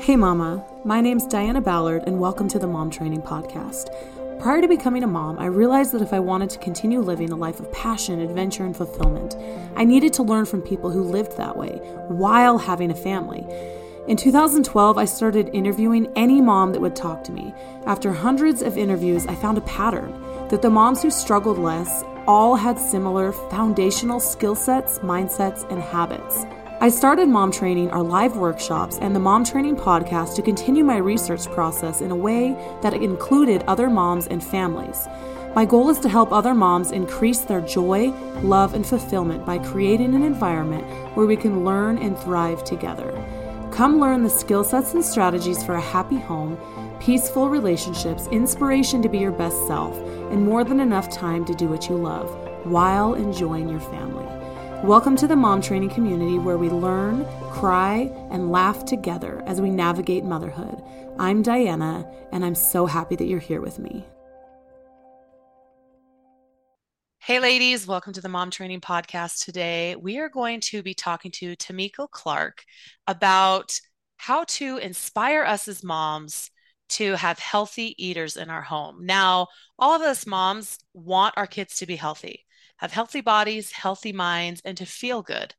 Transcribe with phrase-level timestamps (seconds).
[0.00, 0.64] Hey, Mama.
[0.86, 3.90] My name's Diana Ballard, and welcome to the Mom Training Podcast.
[4.40, 7.36] Prior to becoming a mom, I realized that if I wanted to continue living a
[7.36, 9.36] life of passion, adventure, and fulfillment,
[9.76, 11.72] I needed to learn from people who lived that way
[12.08, 13.46] while having a family.
[14.08, 17.52] In 2012, I started interviewing any mom that would talk to me.
[17.84, 20.12] After hundreds of interviews, I found a pattern
[20.48, 26.46] that the moms who struggled less all had similar foundational skill sets, mindsets, and habits.
[26.82, 30.96] I started Mom Training, our live workshops, and the Mom Training podcast to continue my
[30.96, 35.06] research process in a way that included other moms and families.
[35.54, 38.08] My goal is to help other moms increase their joy,
[38.42, 40.84] love, and fulfillment by creating an environment
[41.16, 43.12] where we can learn and thrive together.
[43.70, 46.58] Come learn the skill sets and strategies for a happy home,
[46.98, 49.96] peaceful relationships, inspiration to be your best self,
[50.32, 52.28] and more than enough time to do what you love
[52.66, 54.31] while enjoying your family.
[54.82, 59.70] Welcome to the mom training community where we learn, cry, and laugh together as we
[59.70, 60.82] navigate motherhood.
[61.20, 64.04] I'm Diana, and I'm so happy that you're here with me.
[67.20, 69.44] Hey, ladies, welcome to the Mom Training Podcast.
[69.44, 72.64] Today, we are going to be talking to Tameeko Clark
[73.06, 73.78] about
[74.16, 76.50] how to inspire us as moms
[76.88, 79.06] to have healthy eaters in our home.
[79.06, 79.46] Now,
[79.78, 82.46] all of us moms want our kids to be healthy
[82.82, 85.54] have healthy bodies, healthy minds, and to feel good.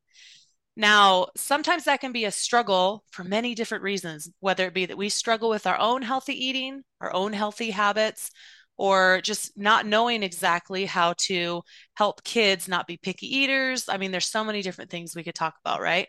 [0.76, 4.98] Now, sometimes that can be a struggle for many different reasons, whether it be that
[4.98, 8.30] we struggle with our own healthy eating, our own healthy habits,
[8.76, 11.62] or just not knowing exactly how to
[11.94, 13.88] help kids not be picky eaters.
[13.88, 16.08] I mean, there's so many different things we could talk about, right?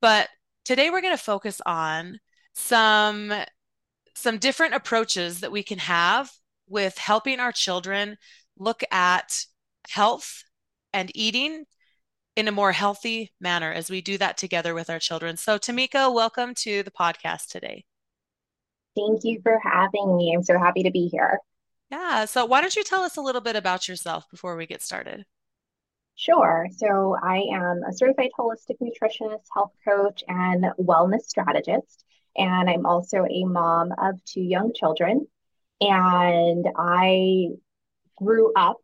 [0.00, 0.28] But
[0.64, 2.20] today we're going to focus on
[2.54, 3.32] some
[4.14, 6.30] some different approaches that we can have
[6.68, 8.16] with helping our children
[8.56, 9.44] look at
[9.88, 10.44] health
[10.92, 11.64] and eating
[12.36, 15.36] in a more healthy manner as we do that together with our children.
[15.36, 17.84] So, Tameeko, welcome to the podcast today.
[18.96, 20.32] Thank you for having me.
[20.34, 21.38] I'm so happy to be here.
[21.90, 22.24] Yeah.
[22.24, 25.24] So, why don't you tell us a little bit about yourself before we get started?
[26.16, 26.68] Sure.
[26.76, 32.04] So, I am a certified holistic nutritionist, health coach, and wellness strategist.
[32.36, 35.26] And I'm also a mom of two young children.
[35.80, 37.48] And I
[38.16, 38.78] grew up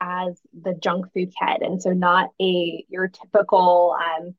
[0.00, 1.62] as the junk food kid.
[1.62, 4.34] And so not a your typical um,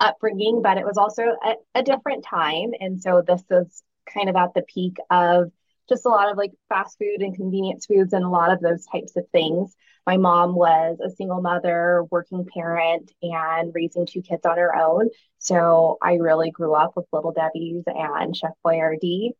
[0.00, 2.72] upbringing, but it was also a, a different time.
[2.80, 5.50] And so this is kind of at the peak of
[5.88, 8.86] just a lot of like fast food and convenience foods and a lot of those
[8.86, 9.74] types of things.
[10.06, 15.10] My mom was a single mother, working parent, and raising two kids on her own.
[15.38, 19.30] So I really grew up with Little Debbie's and Chef Boyardee.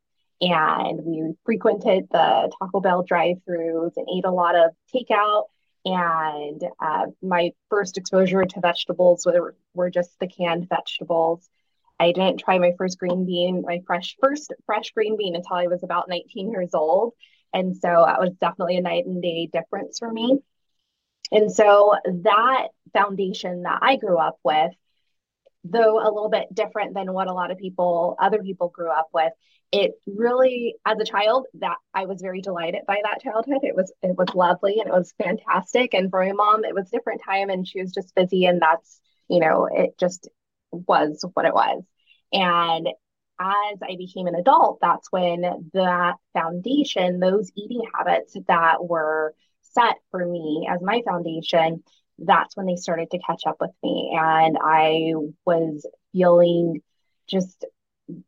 [0.40, 5.44] And we frequented the Taco Bell drive throughs and ate a lot of takeout
[5.84, 11.48] and uh, my first exposure to vegetables were, were just the canned vegetables.
[11.98, 15.66] I didn't try my first green bean, my fresh first fresh green bean until I
[15.66, 17.14] was about 19 years old.
[17.52, 20.38] And so that was definitely a night and day difference for me.
[21.30, 24.72] And so that foundation that I grew up with,
[25.64, 29.08] though a little bit different than what a lot of people, other people grew up
[29.12, 29.32] with,
[29.70, 33.60] it really as a child that i was very delighted by that childhood.
[33.62, 35.94] It was it was lovely and it was fantastic.
[35.94, 39.00] And for my mom it was different time and she was just busy and that's
[39.28, 40.28] you know it just
[40.70, 41.82] was what it was.
[42.32, 42.88] And
[43.40, 49.96] as i became an adult that's when that foundation those eating habits that were set
[50.10, 51.82] for me as my foundation
[52.18, 55.12] that's when they started to catch up with me and i
[55.44, 56.80] was feeling
[57.28, 57.64] just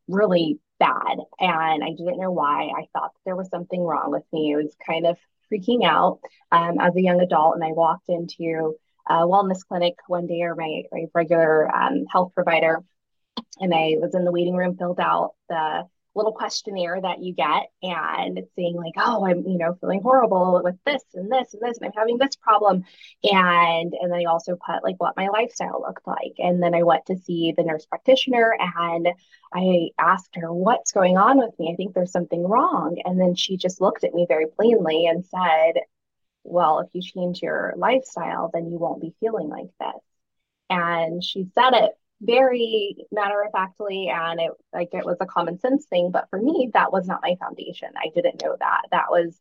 [0.07, 2.69] really bad and I didn't know why.
[2.75, 4.53] I thought there was something wrong with me.
[4.53, 5.17] It was kind of
[5.51, 6.19] freaking out
[6.51, 7.55] um, as a young adult.
[7.55, 8.75] And I walked into
[9.07, 12.83] a wellness clinic one day or my, my regular um, health provider.
[13.59, 15.83] And I was in the waiting room, filled out the
[16.15, 20.61] little questionnaire that you get and it's saying like oh i'm you know feeling horrible
[20.63, 22.83] with this and this and this and i'm having this problem.
[23.23, 26.33] And and then i also put like what my lifestyle looked like.
[26.39, 29.09] And then i went to see the nurse practitioner and
[29.53, 31.71] i asked her what's going on with me?
[31.71, 32.97] I think there's something wrong.
[33.05, 35.81] And then she just looked at me very plainly and said
[36.43, 40.01] well if you change your lifestyle then you won't be feeling like this.
[40.69, 45.59] And she said it very matter of factly and it like it was a common
[45.59, 47.89] sense thing but for me that was not my foundation.
[47.97, 48.81] I didn't know that.
[48.91, 49.39] That was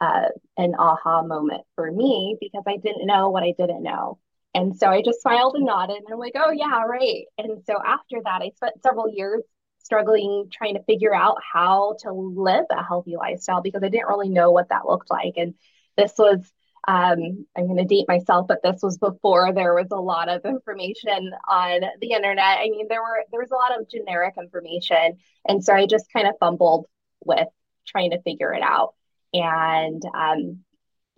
[0.00, 0.28] uh,
[0.58, 4.18] an aha moment for me because i didn't know what i didn't know.
[4.54, 7.24] And so i just smiled and nodded and i'm like oh yeah right.
[7.38, 9.42] And so after that i spent several years
[9.78, 14.28] struggling trying to figure out how to live a healthy lifestyle because i didn't really
[14.28, 15.34] know what that looked like.
[15.36, 15.54] And
[15.96, 16.40] this was
[16.88, 20.44] Um, I'm going to date myself, but this was before there was a lot of
[20.44, 22.58] information on the internet.
[22.58, 25.18] I mean, there were there was a lot of generic information,
[25.48, 26.86] and so I just kind of fumbled
[27.24, 27.48] with
[27.88, 28.94] trying to figure it out.
[29.34, 30.60] And um,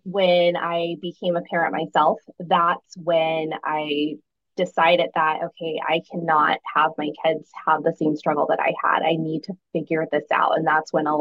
[0.04, 4.14] when I became a parent myself, that's when I
[4.56, 9.02] decided that okay, I cannot have my kids have the same struggle that I had.
[9.02, 11.18] I need to figure this out, and that's when a,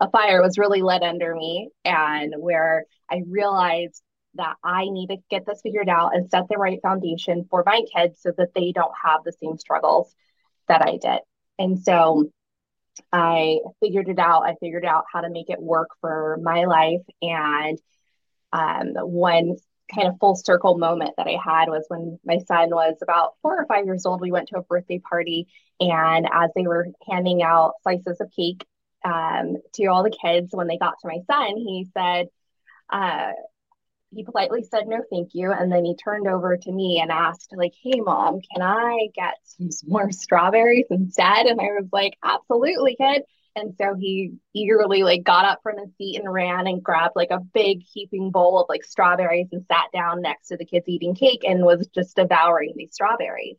[0.00, 4.02] a fire was really lit under me, and where I realized
[4.34, 7.82] that I need to get this figured out and set the right foundation for my
[7.94, 10.14] kids so that they don't have the same struggles
[10.68, 11.20] that I did.
[11.58, 12.30] And so
[13.12, 14.44] I figured it out.
[14.44, 17.02] I figured out how to make it work for my life.
[17.20, 17.78] And
[18.52, 19.56] um, one
[19.94, 23.60] kind of full circle moment that I had was when my son was about four
[23.60, 24.20] or five years old.
[24.20, 25.48] We went to a birthday party,
[25.80, 28.64] and as they were handing out slices of cake
[29.04, 32.26] um, to all the kids, when they got to my son, he said,
[32.90, 33.32] uh,
[34.14, 37.54] he politely said no thank you and then he turned over to me and asked
[37.56, 42.94] like hey mom can i get some more strawberries instead and i was like absolutely
[42.94, 43.22] kid
[43.54, 47.30] and so he eagerly like got up from his seat and ran and grabbed like
[47.30, 51.14] a big heaping bowl of like strawberries and sat down next to the kids eating
[51.14, 53.56] cake and was just devouring these strawberries.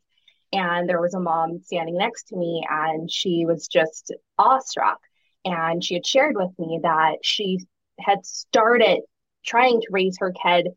[0.52, 5.00] And there was a mom standing next to me and she was just awestruck.
[5.46, 7.66] And she had shared with me that she
[8.00, 9.02] had started
[9.46, 10.70] trying to raise her kid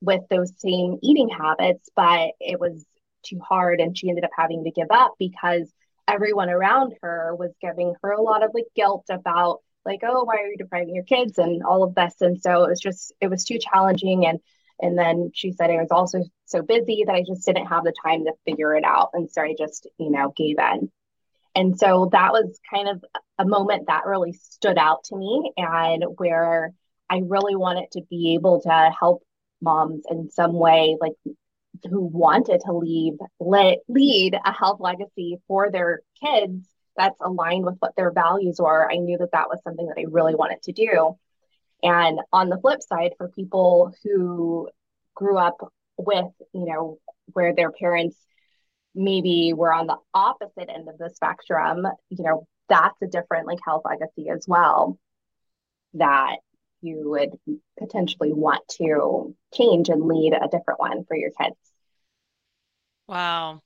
[0.00, 2.84] with those same eating habits, but it was
[3.24, 5.72] too hard and she ended up having to give up because
[6.06, 10.36] everyone around her was giving her a lot of like guilt about like oh why
[10.36, 11.38] are you depriving your kids?
[11.38, 12.14] and all of this.
[12.20, 14.26] And so it was just it was too challenging.
[14.26, 14.40] And
[14.80, 17.94] and then she said i was also so busy that i just didn't have the
[18.04, 19.10] time to figure it out.
[19.14, 20.90] And so i just you know gave in
[21.54, 23.04] and so that was kind of
[23.38, 26.72] a moment that really stood out to me and where
[27.10, 29.22] i really wanted to be able to help
[29.60, 31.14] moms in some way like
[31.88, 37.76] who wanted to leave le- lead a health legacy for their kids that's aligned with
[37.80, 38.90] what their values were.
[38.90, 41.16] I knew that that was something that i really wanted to do.
[41.82, 44.68] And on the flip side for people who
[45.14, 45.56] grew up
[45.96, 46.98] with you know
[47.32, 48.16] where their parents
[48.94, 53.58] maybe we're on the opposite end of the spectrum you know that's a different like
[53.64, 54.98] health legacy as well
[55.94, 56.36] that
[56.84, 57.38] you would
[57.78, 61.56] potentially want to change and lead a different one for your kids.
[63.08, 63.62] Wow.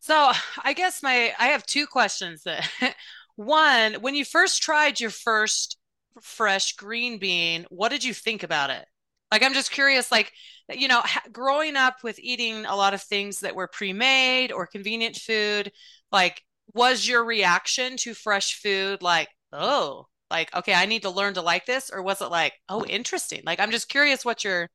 [0.00, 0.32] So
[0.62, 2.68] I guess my I have two questions that
[3.36, 5.76] one, when you first tried your first
[6.22, 8.86] fresh green bean, what did you think about it?
[9.34, 10.32] Like I'm just curious like
[10.72, 11.02] you know,
[11.32, 15.72] growing up with eating a lot of things that were pre-made or convenient food,
[16.12, 16.40] like
[16.72, 21.42] was your reaction to fresh food like, "Oh, like okay i need to learn to
[21.42, 23.42] like this or was it like oh interesting.
[23.44, 24.70] Like i'm just curious what your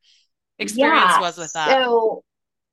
[0.60, 1.70] experience yeah, was with that.
[1.70, 2.24] So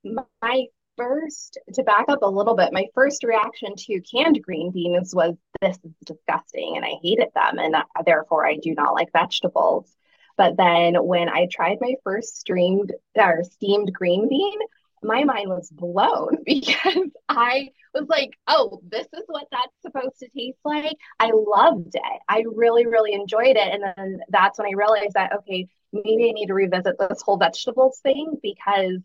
[0.03, 0.65] my
[0.97, 5.35] first to back up a little bit my first reaction to canned green beans was
[5.61, 9.95] this is disgusting and i hated them and uh, therefore i do not like vegetables
[10.37, 14.59] but then when i tried my first streamed or steamed green bean
[15.03, 20.29] my mind was blown because I was like, oh, this is what that's supposed to
[20.29, 20.97] taste like.
[21.19, 22.21] I loved it.
[22.27, 23.73] I really, really enjoyed it.
[23.73, 27.37] And then that's when I realized that, okay, maybe I need to revisit this whole
[27.37, 29.01] vegetables thing because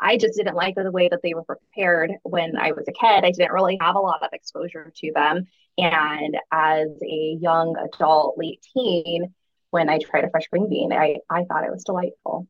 [0.00, 3.24] I just didn't like the way that they were prepared when I was a kid.
[3.24, 5.46] I didn't really have a lot of exposure to them.
[5.76, 9.34] And as a young adult, late teen,
[9.70, 12.46] when I tried a fresh green bean, I, I thought it was delightful.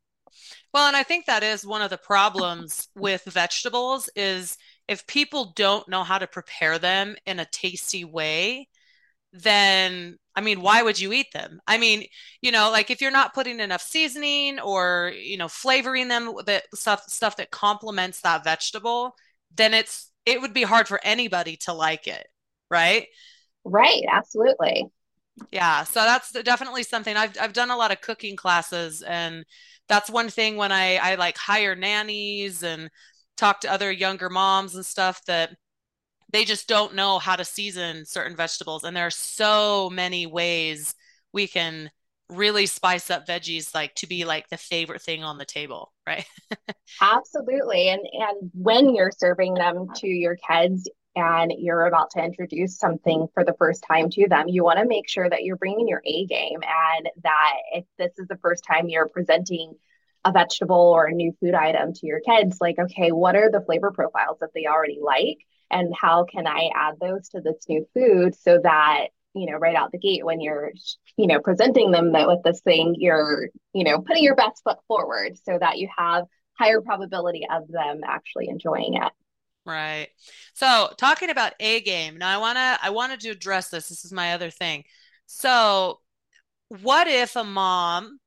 [0.72, 4.56] Well, and I think that is one of the problems with vegetables is
[4.87, 8.68] if people don't know how to prepare them in a tasty way,
[9.32, 11.60] then I mean, why would you eat them?
[11.66, 12.04] I mean,
[12.40, 16.46] you know, like if you're not putting enough seasoning or, you know, flavoring them with
[16.46, 19.14] the stuff stuff that complements that vegetable,
[19.54, 22.26] then it's it would be hard for anybody to like it,
[22.70, 23.06] right?
[23.64, 24.87] Right, absolutely.
[25.52, 29.45] Yeah, so that's definitely something I've I've done a lot of cooking classes and
[29.88, 32.90] that's one thing when I I like hire nannies and
[33.37, 35.57] talk to other younger moms and stuff that
[36.33, 40.95] they just don't know how to season certain vegetables and there are so many ways
[41.33, 41.90] we can
[42.28, 46.26] really spice up veggies like to be like the favorite thing on the table right?
[47.00, 52.78] Absolutely and and when you're serving them to your kids and you're about to introduce
[52.78, 55.88] something for the first time to them you want to make sure that you're bringing
[55.88, 59.75] your a game and that if this is the first time you're presenting
[60.25, 63.60] a vegetable or a new food item to your kids like okay what are the
[63.60, 65.38] flavor profiles that they already like
[65.70, 69.76] and how can i add those to this new food so that you know, right
[69.76, 70.72] out the gate when you're,
[71.16, 74.78] you know, presenting them that with this thing, you're, you know, putting your best foot
[74.88, 76.25] forward so that you have
[76.58, 79.12] higher probability of them actually enjoying it.
[79.68, 80.08] Right.
[80.54, 83.88] So talking about a game, now I wanna I wanted to address this.
[83.90, 84.84] This is my other thing.
[85.26, 86.00] So
[86.68, 88.20] what if a mom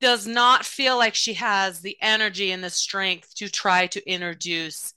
[0.00, 4.92] does not feel like she has the energy and the strength to try to introduce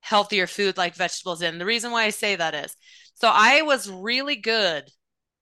[0.00, 1.58] healthier food like vegetables in?
[1.58, 2.76] The reason why I say that is
[3.14, 4.90] so I was really good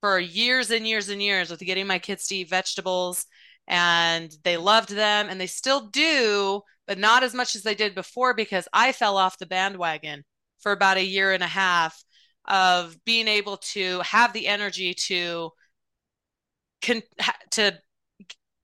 [0.01, 3.27] for years and years and years with getting my kids to eat vegetables
[3.69, 7.95] and they loved them and they still do but not as much as they did
[7.95, 10.25] before because I fell off the bandwagon
[10.61, 12.03] for about a year and a half
[12.45, 15.51] of being able to have the energy to
[16.83, 17.03] con-
[17.53, 17.79] to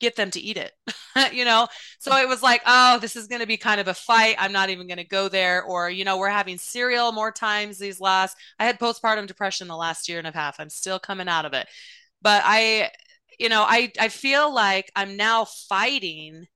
[0.00, 0.72] get them to eat it
[1.32, 1.66] you know?
[1.98, 4.36] So it was like oh this is going to be kind of a fight.
[4.38, 5.62] I'm not even going to go there.
[5.62, 9.76] Or you know we're having cereal more times these last i had postpartum depression the
[9.76, 10.60] last year and a half.
[10.60, 11.66] I'm still coming out of it.
[12.22, 12.90] But i
[13.38, 16.46] you know i i feel like i'm now fighting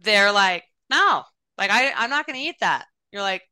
[0.00, 1.22] they're like, no,
[1.56, 2.86] like I, I'm not going to eat that.
[3.12, 3.42] You're like,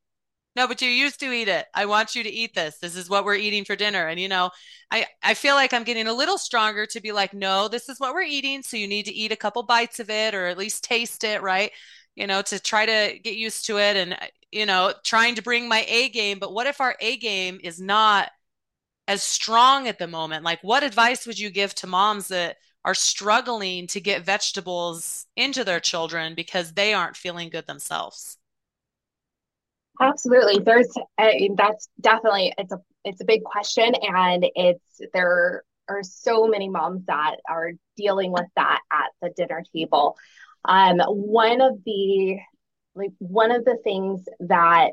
[0.55, 1.67] no, but you used to eat it.
[1.75, 2.79] I want you to eat this.
[2.79, 4.07] This is what we're eating for dinner.
[4.07, 4.51] And you know,
[4.91, 8.01] I I feel like I'm getting a little stronger to be like, no, this is
[8.01, 8.63] what we're eating.
[8.63, 11.43] So you need to eat a couple bites of it or at least taste it,
[11.43, 11.73] right?
[12.15, 14.17] You know, to try to get used to it and
[14.51, 16.39] you know, trying to bring my A game.
[16.39, 18.31] But what if our A game is not
[19.09, 20.45] as strong at the moment?
[20.45, 25.65] Like, what advice would you give to moms that are struggling to get vegetables into
[25.65, 28.39] their children because they aren't feeling good themselves?
[30.01, 30.63] Absolutely.
[30.63, 30.93] There's
[31.57, 37.05] that's definitely it's a it's a big question and it's there are so many moms
[37.07, 40.17] that are dealing with that at the dinner table.
[40.65, 42.39] Um, one of the
[42.95, 44.93] like one of the things that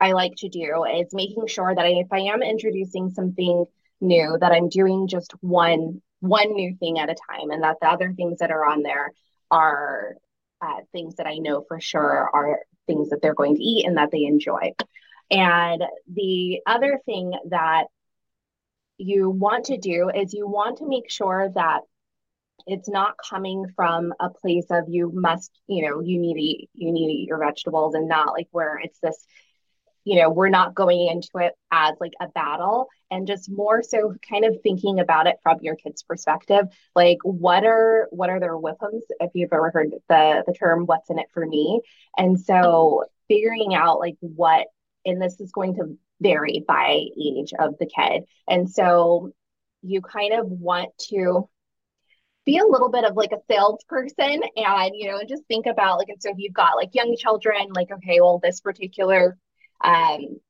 [0.00, 3.64] I like to do is making sure that if I am introducing something
[4.00, 7.88] new, that I'm doing just one one new thing at a time, and that the
[7.88, 9.12] other things that are on there
[9.50, 10.16] are
[10.60, 13.96] uh, things that I know for sure are things that they're going to eat and
[13.96, 14.72] that they enjoy.
[15.30, 17.84] And the other thing that
[18.98, 21.80] you want to do is you want to make sure that
[22.66, 26.70] it's not coming from a place of you must, you know, you need to eat,
[26.74, 29.24] you need to eat your vegetables and not like where it's this
[30.06, 34.14] you know, we're not going into it as like a battle and just more so
[34.30, 36.64] kind of thinking about it from your kids' perspective.
[36.94, 39.02] Like what are what are their whippums?
[39.18, 41.80] If you've ever heard the the term what's in it for me.
[42.16, 44.68] And so figuring out like what
[45.04, 48.22] and this is going to vary by age of the kid.
[48.48, 49.32] And so
[49.82, 51.48] you kind of want to
[52.44, 56.08] be a little bit of like a salesperson and you know just think about like
[56.08, 59.36] and so if you've got like young children like okay well this particular
[59.82, 60.40] um,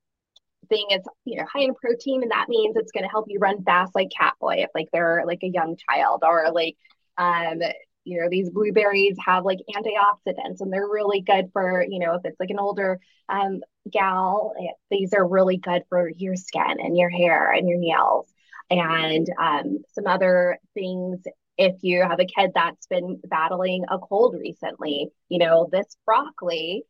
[0.68, 3.38] thing is you know high in protein and that means it's going to help you
[3.38, 6.76] run fast like catboy if like they're like a young child or like
[7.18, 7.60] um
[8.04, 12.22] you know these blueberries have like antioxidants and they're really good for you know if
[12.24, 16.96] it's like an older um gal eh, these are really good for your skin and
[16.96, 18.26] your hair and your nails.
[18.70, 21.22] And um some other things
[21.56, 26.84] if you have a kid that's been battling a cold recently you know this broccoli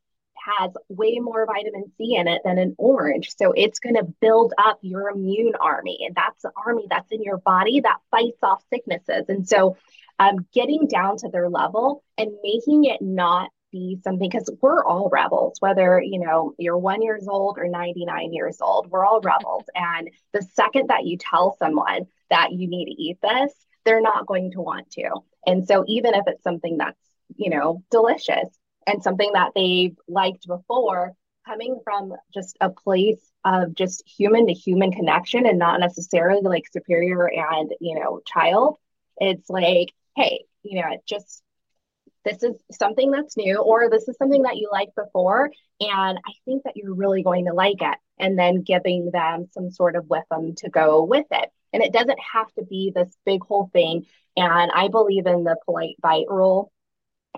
[0.59, 3.35] has way more vitamin C in it than an orange.
[3.37, 5.99] So it's going to build up your immune army.
[6.07, 9.25] And that's the army that's in your body that fights off sicknesses.
[9.29, 9.77] And so
[10.19, 15.09] um, getting down to their level and making it not be something because we're all
[15.11, 19.65] rebels whether you know you're one years old or 99 years old we're all rebels
[19.75, 23.53] and the second that you tell someone that you need to eat this
[23.85, 25.11] they're not going to want to
[25.47, 26.97] and so even if it's something that's
[27.35, 28.49] you know delicious
[28.87, 31.15] and something that they've liked before
[31.47, 36.65] coming from just a place of just human to human connection and not necessarily like
[36.73, 38.79] superior and you know child
[39.19, 41.43] it's like hey you know it just
[42.25, 45.51] this is something that's new or this is something that you liked before
[45.81, 47.99] and i think that you're really going to like it.
[48.19, 51.51] And then giving them some sort of with them to go with it.
[51.75, 54.07] And it doesn't have to be this big whole thing.
[54.37, 56.73] And i believe in the polite bite rule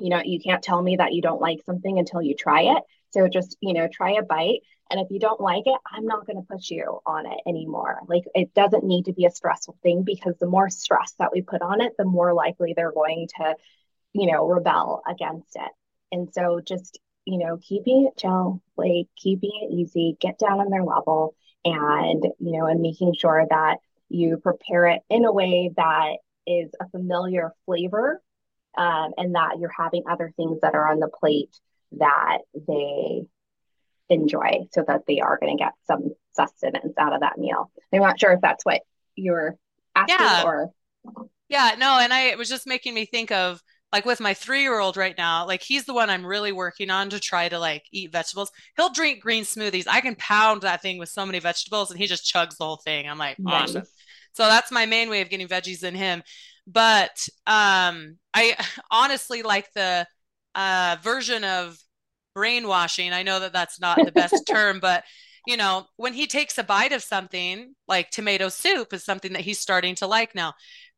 [0.00, 2.82] you know you can't tell me that you don't like something until you try it.
[3.10, 4.60] So just you know try a bite.
[4.90, 8.00] And if you don't like it i'm not going to push you on it anymore.
[8.08, 11.42] Like it doesn't need to be a stressful thing because the more stress that we
[11.42, 13.54] put on it the more likely they're going to
[14.14, 15.70] you know rebel against it.
[16.12, 20.70] And so just you know keeping it chill like keeping it easy get down on
[20.70, 23.76] their level and you know and making sure that
[24.08, 26.14] you prepare it in a way that
[26.46, 28.22] is a familiar flavor
[28.76, 31.56] um, and that you're having other things that are on the plate
[31.92, 33.22] that they
[34.08, 37.70] enjoy so that they are going to get some sustenance out of that meal.
[37.92, 38.82] I'm not sure if that's what
[39.16, 39.56] you're
[39.94, 40.42] asking yeah.
[40.44, 40.70] or.
[41.48, 44.62] Yeah, no, and I it was just making me think of like with my three
[44.62, 47.58] year old right now, like he's the one I'm really working on to try to
[47.58, 48.50] like eat vegetables.
[48.76, 49.86] He'll drink green smoothies.
[49.88, 52.76] I can pound that thing with so many vegetables and he just chugs the whole
[52.76, 53.08] thing.
[53.08, 53.70] I'm like, nice.
[53.70, 53.84] awesome.
[54.32, 56.22] So that's my main way of getting veggies in him.
[56.68, 58.56] But um, I
[58.90, 60.06] honestly like the
[60.54, 61.78] uh, version of
[62.34, 63.12] brainwashing.
[63.12, 65.04] I know that that's not the best term, but
[65.46, 69.42] you know, when he takes a bite of something like tomato soup is something that
[69.42, 70.54] he's starting to like now.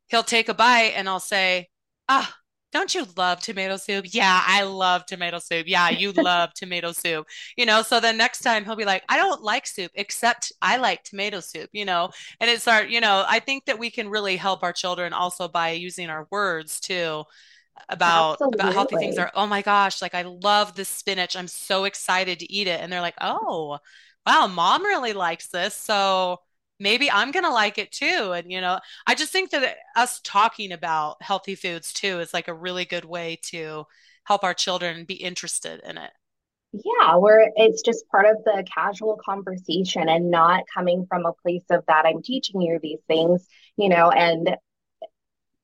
[0.09, 1.69] He'll take a bite and I'll say,
[2.09, 2.35] "Ah,
[2.71, 4.05] don't you love tomato soup?
[4.09, 5.67] Yeah, I love tomato soup.
[5.67, 7.27] Yeah, you love tomato soup.
[7.57, 10.77] You know, so then next time he'll be like, I don't like soup except I
[10.77, 12.09] like tomato soup, you know.
[12.39, 15.47] And it's our, you know, I think that we can really help our children also
[15.47, 17.23] by using our words too
[17.89, 18.55] about Absolutely.
[18.55, 22.39] about healthy things are oh my gosh like i love this spinach i'm so excited
[22.39, 23.79] to eat it and they're like oh
[24.25, 26.37] wow mom really likes this so
[26.81, 28.33] maybe I'm going to like it too.
[28.33, 32.47] And, you know, I just think that us talking about healthy foods too is like
[32.47, 33.85] a really good way to
[34.23, 36.11] help our children be interested in it.
[36.73, 41.65] Yeah, where it's just part of the casual conversation and not coming from a place
[41.69, 43.45] of that I'm teaching you these things,
[43.77, 44.55] you know, and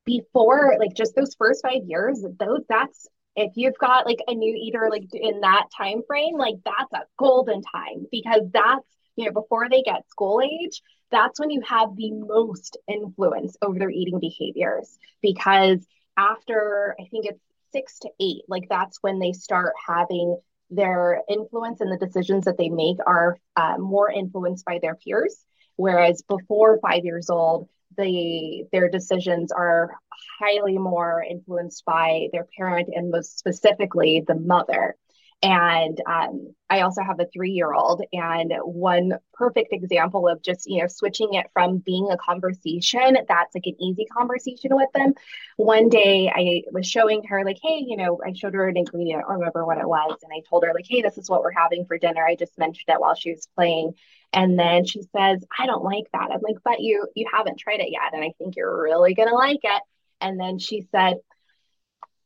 [0.06, 4.54] before like just those first five years, those that's if you've got like a new
[4.54, 9.32] eater like in that time frame, like that's a golden time because that's you know
[9.32, 14.20] before they get school age that's when you have the most influence over their eating
[14.20, 15.86] behaviors because
[16.18, 17.40] after I think it's
[17.72, 20.38] six to eight, like that's when they start having
[20.70, 25.38] their influence and the decisions that they make are uh, more influenced by their peers.
[25.76, 29.92] Whereas before five years old, the their decisions are
[30.40, 34.96] highly more influenced by their parent and most specifically the mother.
[35.44, 38.01] And um, I also have a three year old.
[38.12, 43.53] And one perfect example of just, you know, switching it from being a conversation that's
[43.53, 45.13] like an easy conversation with them.
[45.58, 49.20] One day I was showing her, like, hey, you know, I showed her an ingredient,
[49.20, 50.17] I don't remember what it was.
[50.24, 52.25] And I told her, like, hey, this is what we're having for dinner.
[52.25, 53.94] I just mentioned it while she was playing.
[54.34, 56.32] And then she says, I don't like that.
[56.32, 58.13] I'm like, but you you haven't tried it yet.
[58.13, 59.81] And I think you're really gonna like it.
[60.20, 61.18] And then she said,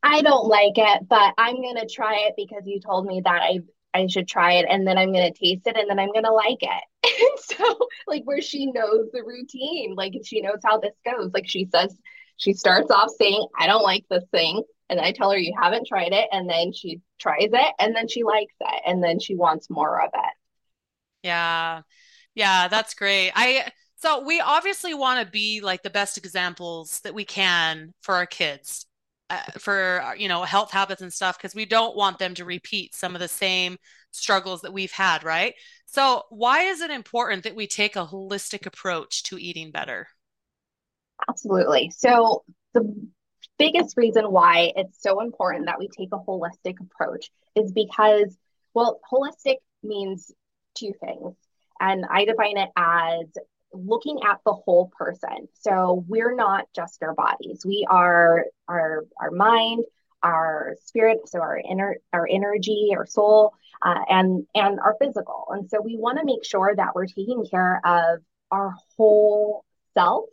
[0.03, 3.59] I don't like it, but I'm gonna try it because you told me that I
[3.93, 6.61] I should try it and then I'm gonna taste it and then I'm gonna like
[6.61, 6.83] it.
[7.21, 11.31] And so like where she knows the routine, like she knows how this goes.
[11.33, 11.95] Like she says
[12.37, 14.63] she starts off saying, I don't like this thing.
[14.89, 18.07] And I tell her you haven't tried it, and then she tries it and then
[18.07, 20.33] she likes it and then she wants more of it.
[21.23, 21.81] Yeah.
[22.35, 23.31] Yeah, that's great.
[23.35, 28.15] I so we obviously want to be like the best examples that we can for
[28.15, 28.85] our kids
[29.31, 32.45] uh, for uh, you know health habits and stuff because we don't want them to
[32.45, 33.77] repeat some of the same
[34.11, 35.53] struggles that we've had right?
[35.85, 40.07] So why is it important that we take a holistic approach to eating better?
[41.29, 41.91] Absolutely.
[41.95, 43.09] So the
[43.57, 48.35] biggest reason why it's so important that we take a holistic approach is because
[48.73, 50.31] well holistic means
[50.75, 51.35] two things
[51.79, 53.25] and i define it as
[53.73, 55.47] looking at the whole person.
[55.53, 57.63] So we're not just our bodies.
[57.65, 59.83] We are our our mind,
[60.23, 65.47] our spirit, so our inner our energy, our soul, uh, and and our physical.
[65.49, 68.19] And so we want to make sure that we're taking care of
[68.51, 70.25] our whole self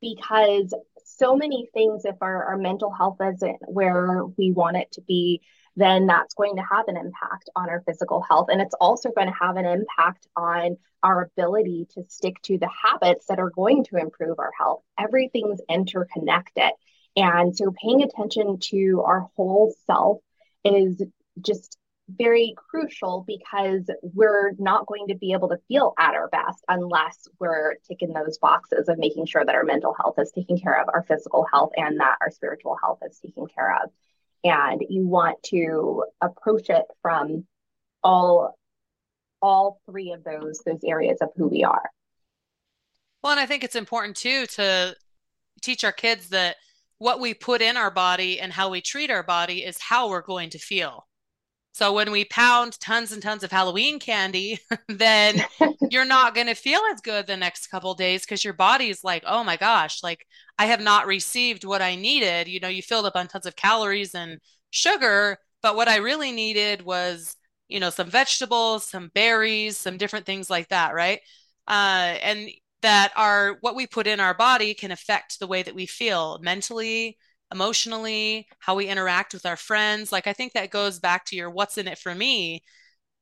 [0.00, 0.72] because
[1.04, 5.40] so many things if our, our mental health isn't where we want it to be
[5.76, 8.48] then that's going to have an impact on our physical health.
[8.50, 12.68] And it's also going to have an impact on our ability to stick to the
[12.68, 14.82] habits that are going to improve our health.
[14.98, 16.70] Everything's interconnected.
[17.14, 20.18] And so paying attention to our whole self
[20.64, 21.02] is
[21.40, 26.64] just very crucial because we're not going to be able to feel at our best
[26.68, 30.80] unless we're ticking those boxes of making sure that our mental health is taken care
[30.80, 33.90] of, our physical health, and that our spiritual health is taken care of
[34.46, 37.46] and you want to approach it from
[38.02, 38.56] all
[39.42, 41.90] all three of those those areas of who we are.
[43.22, 44.94] Well and i think it's important too to
[45.62, 46.56] teach our kids that
[46.98, 50.22] what we put in our body and how we treat our body is how we're
[50.22, 51.06] going to feel
[51.76, 54.58] so when we pound tons and tons of Halloween candy,
[54.88, 55.44] then
[55.90, 59.22] you're not going to feel as good the next couple days because your body's like,
[59.26, 60.26] oh my gosh, like
[60.58, 62.48] I have not received what I needed.
[62.48, 66.32] You know, you filled up on tons of calories and sugar, but what I really
[66.32, 67.36] needed was,
[67.68, 71.20] you know, some vegetables, some berries, some different things like that, right?
[71.68, 72.48] Uh, and
[72.80, 76.38] that are what we put in our body can affect the way that we feel
[76.40, 77.18] mentally,
[77.52, 80.12] emotionally, how we interact with our friends.
[80.12, 82.62] Like I think that goes back to your what's in it for me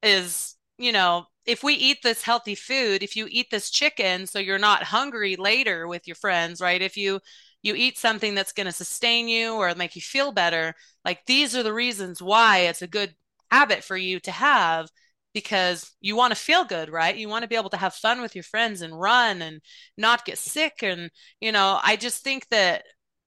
[0.02, 4.38] is, you know, if we eat this healthy food, if you eat this chicken so
[4.38, 6.80] you're not hungry later with your friends, right?
[6.82, 7.20] If you
[7.62, 11.56] you eat something that's going to sustain you or make you feel better, like these
[11.56, 13.14] are the reasons why it's a good
[13.50, 14.88] habit for you to have
[15.32, 17.16] because you want to feel good, right?
[17.16, 19.60] You want to be able to have fun with your friends and run and
[19.96, 21.10] not get sick and
[21.40, 22.84] you know, I just think that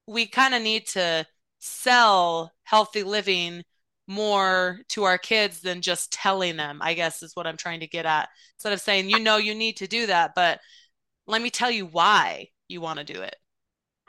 [0.08, 1.26] we kind of need to
[1.60, 3.64] sell healthy living
[4.08, 7.88] more to our kids than just telling them, I guess is what I'm trying to
[7.88, 8.30] get at.
[8.56, 10.60] Instead of saying, you know, you need to do that, but
[11.28, 13.36] let me tell you why you want to do it.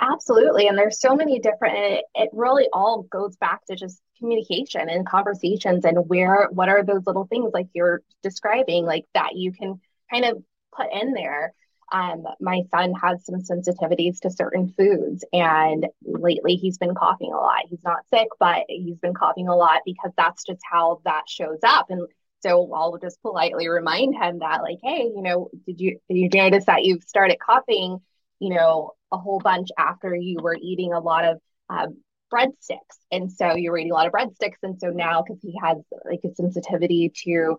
[0.01, 0.69] Absolutely.
[0.69, 5.05] And there's so many different, it, it really all goes back to just communication and
[5.05, 9.81] conversations and where, what are those little things like you're describing, like that you can
[10.13, 10.41] kind of
[10.73, 11.53] put in there
[11.93, 17.37] um, my son has some sensitivities to certain foods, and lately he's been coughing a
[17.37, 17.63] lot.
[17.69, 21.61] He's not sick, but he's been coughing a lot because that's just how that shows
[21.63, 21.87] up.
[21.91, 22.07] And
[22.41, 26.29] so I'll just politely remind him that, like, hey, you know, did you did you
[26.33, 27.99] notice that you've started coughing,
[28.39, 31.97] you know, a whole bunch after you were eating a lot of um,
[32.33, 35.59] breadsticks, and so you were eating a lot of breadsticks, and so now because he
[35.63, 37.59] has like a sensitivity to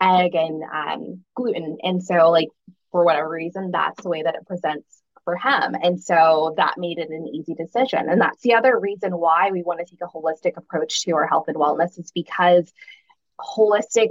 [0.00, 2.48] egg and um, gluten, and so like
[2.92, 5.74] for whatever reason, that's the way that it presents for him.
[5.82, 8.08] And so that made it an easy decision.
[8.08, 11.26] And that's the other reason why we want to take a holistic approach to our
[11.26, 12.72] health and wellness is because
[13.40, 14.10] holistic,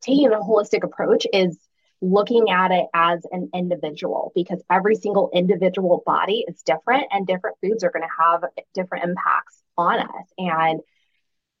[0.00, 1.58] taking a holistic approach is
[2.02, 7.56] looking at it as an individual because every single individual body is different and different
[7.62, 10.32] foods are going to have different impacts on us.
[10.36, 10.80] And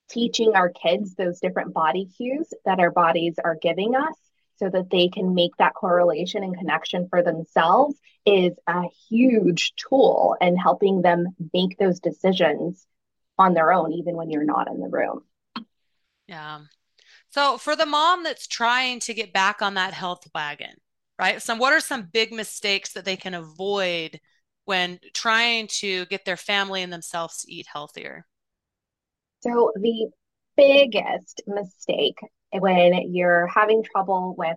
[0.08, 4.14] teaching our kids those different body cues that our bodies are giving us
[4.56, 10.36] so that they can make that correlation and connection for themselves is a huge tool
[10.40, 12.86] in helping them make those decisions
[13.38, 15.22] on their own, even when you're not in the room.
[16.26, 16.60] Yeah.
[17.28, 20.74] So, for the mom that's trying to get back on that health wagon,
[21.18, 21.40] right?
[21.42, 24.20] So, what are some big mistakes that they can avoid
[24.64, 28.26] when trying to get their family and themselves to eat healthier?
[29.40, 30.08] So, the
[30.56, 32.18] biggest mistake
[32.60, 34.56] when you're having trouble with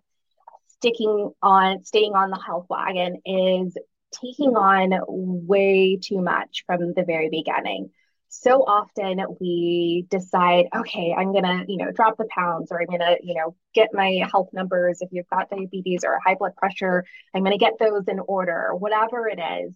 [0.68, 3.78] sticking on staying on the health wagon is
[4.12, 7.90] taking on way too much from the very beginning.
[8.30, 13.18] So often we decide okay i'm gonna you know drop the pounds or i'm gonna
[13.24, 17.44] you know get my health numbers if you've got diabetes or high blood pressure i'm
[17.44, 19.76] gonna get those in order whatever it is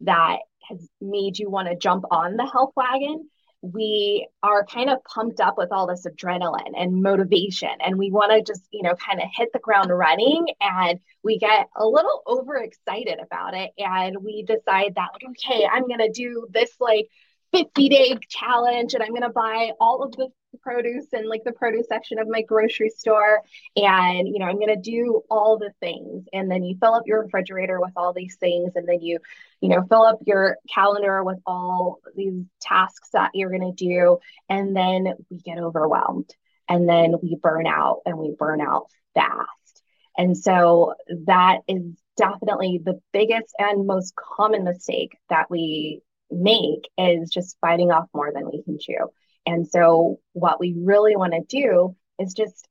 [0.00, 3.28] that has made you want to jump on the health wagon
[3.62, 8.32] we are kind of pumped up with all this adrenaline and motivation and we want
[8.32, 12.22] to just you know kind of hit the ground running and we get a little
[12.26, 17.08] overexcited about it and we decide that like okay i'm going to do this like
[17.52, 21.52] 50 day challenge and I'm going to buy all of the produce and like the
[21.52, 23.42] produce section of my grocery store.
[23.76, 26.26] And, you know, I'm going to do all the things.
[26.32, 28.72] And then you fill up your refrigerator with all these things.
[28.76, 29.18] And then you,
[29.60, 34.18] you know, fill up your calendar with all these tasks that you're going to do.
[34.48, 36.30] And then we get overwhelmed
[36.68, 39.82] and then we burn out and we burn out fast.
[40.16, 40.94] And so
[41.26, 41.82] that is
[42.16, 48.32] definitely the biggest and most common mistake that we make is just biting off more
[48.32, 49.10] than we can chew.
[49.46, 52.68] And so, what we really want to do is just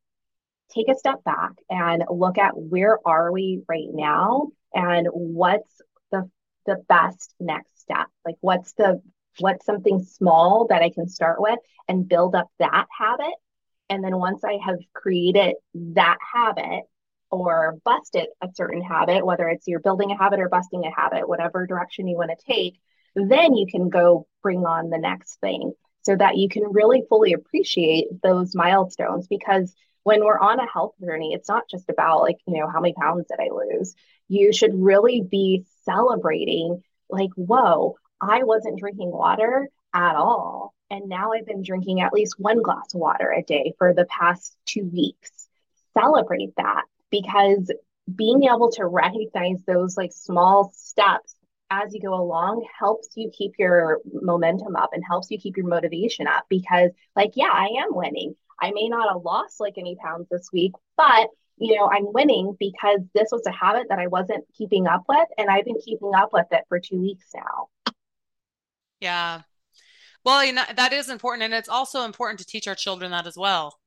[0.74, 5.82] take a step back and look at where are we right now and what's
[6.12, 6.30] the
[6.66, 8.08] the best next step.
[8.26, 9.02] Like what's the
[9.40, 11.58] what's something small that i can start with
[11.88, 13.34] and build up that habit.
[13.90, 16.84] And then once i have created that habit
[17.30, 21.28] or busted a certain habit whether it's you're building a habit or busting a habit
[21.28, 22.80] whatever direction you want to take
[23.16, 27.34] then you can go bring on the next thing so that you can really fully
[27.34, 32.38] appreciate those milestones because when we're on a health journey it's not just about like
[32.48, 33.96] you know how many pounds did i lose.
[34.28, 41.34] You should really be celebrating like whoa i wasn't drinking water at all and now
[41.34, 44.86] i've been drinking at least one glass of water a day for the past two
[44.86, 45.48] weeks.
[45.94, 47.70] Celebrate that because
[48.14, 51.36] being able to recognize those like small steps
[51.72, 55.68] as you go along helps you keep your momentum up and helps you keep your
[55.68, 58.36] motivation up because like yeah i am winning.
[58.60, 62.56] I may not have lost like any pounds this week but you know i'm winning
[62.60, 66.12] because this was a habit that i wasn't keeping up with and i've been keeping
[66.16, 67.94] up with it for two weeks now.
[69.00, 69.42] Yeah.
[70.24, 73.26] Well you know that is important and it's also important to teach our children that
[73.26, 73.80] as well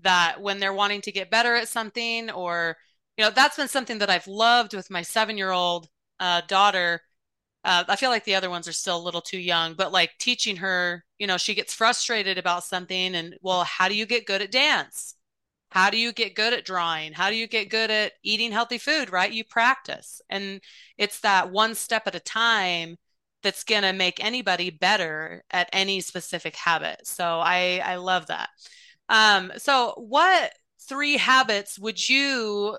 [0.00, 2.76] that when they're wanting to get better at something or
[3.16, 5.88] you know that's been something that i've loved with my seven year old
[6.20, 7.00] uh, daughter
[7.68, 10.12] uh, I feel like the other ones are still a little too young, but like
[10.18, 14.26] teaching her, you know, she gets frustrated about something and, well, how do you get
[14.26, 15.14] good at dance?
[15.70, 17.12] how do you get good at drawing?
[17.12, 19.30] How do you get good at eating healthy food, right?
[19.30, 20.20] You practice.
[20.30, 20.60] And
[20.96, 22.96] it's that one step at a time
[23.42, 27.06] that's going to make anybody better at any specific habit.
[27.06, 28.48] So I I love that.
[29.08, 30.52] Um, so what
[30.88, 32.76] three habits would you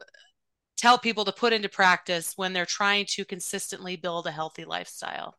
[0.79, 5.35] tell people to put into practice when they're trying to consistently build a healthy lifestyle?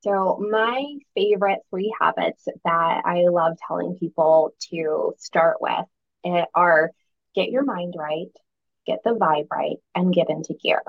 [0.00, 5.86] So, my favorite three habits that I love telling people to start with
[6.24, 6.90] eh, are
[7.36, 8.26] get your mind right,
[8.84, 10.82] get the vibe right, and get into gear.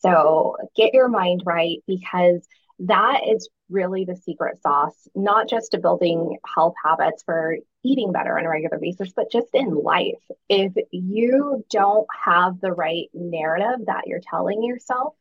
[0.00, 2.46] So, get your mind right because
[2.80, 8.38] that is really the secret sauce, not just to building health habits for eating better
[8.38, 10.22] on a regular basis, but just in life.
[10.48, 15.14] If you don't have the right narrative that you're telling yourself,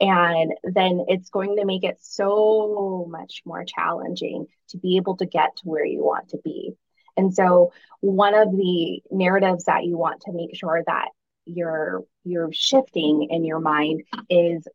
[0.00, 5.26] and then it's going to make it so much more challenging to be able to
[5.26, 6.72] get to where you want to be.
[7.16, 11.08] And so, one of the narratives that you want to make sure that
[11.46, 14.66] you're you're shifting in your mind is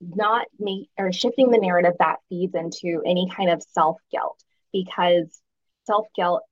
[0.00, 4.42] not make or shifting the narrative that feeds into any kind of self guilt
[4.72, 5.40] because
[5.86, 6.42] self guilt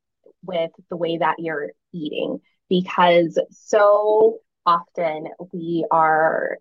[0.45, 6.59] with the way that you're eating because so often we are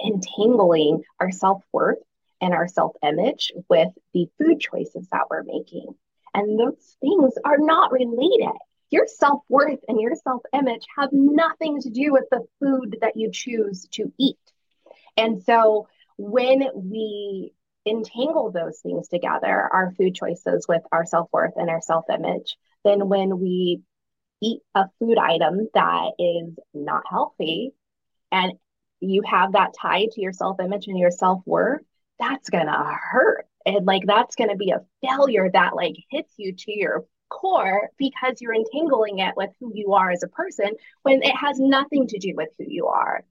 [0.00, 1.98] entangling our self worth
[2.40, 5.86] and our self image with the food choices that we're making.
[6.34, 8.56] And those things are not related.
[8.90, 13.16] Your self worth and your self image have nothing to do with the food that
[13.16, 14.38] you choose to eat.
[15.16, 17.52] And so when we
[17.88, 22.56] entangle those things together, our food choices with our self worth and our self image,
[22.84, 23.82] then when we
[24.40, 27.72] eat a food item that is not healthy
[28.30, 28.52] and
[29.00, 31.82] you have that tied to your self image and your self worth,
[32.18, 33.46] that's to hurt.
[33.66, 38.40] And like that's to be a failure that like hits you to your core because
[38.40, 40.70] you're entangling it with who you are as a person
[41.02, 43.24] when it has nothing to do with who you are.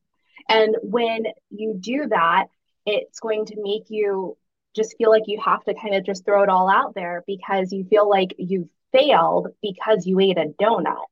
[0.48, 2.46] And when you do that,
[2.86, 4.38] it's going to make you
[4.76, 7.72] just feel like you have to kind of just throw it all out there because
[7.72, 11.06] you feel like you failed because you ate a donut.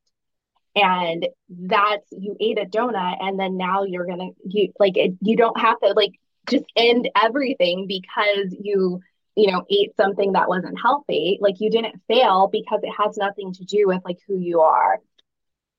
[0.75, 5.37] And that's you ate a donut and then now you're gonna you like it, you
[5.37, 6.11] don't have to like
[6.49, 8.99] just end everything because you
[9.35, 11.37] you know ate something that wasn't healthy.
[11.39, 14.99] Like you didn't fail because it has nothing to do with like who you are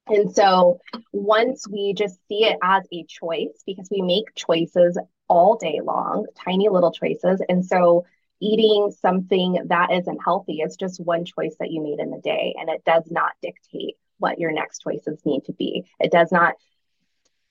[0.09, 0.79] and so
[1.13, 6.27] once we just see it as a choice because we make choices all day long
[6.37, 8.05] tiny little choices and so
[8.41, 12.55] eating something that isn't healthy is just one choice that you made in the day
[12.59, 15.85] and it does not dictate what your next choices need to be.
[16.01, 16.55] It does not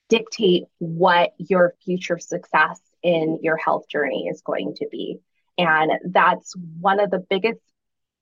[0.08, 5.18] dictate what your future success in your health journey is going to be.
[5.58, 7.60] And that's one of the biggest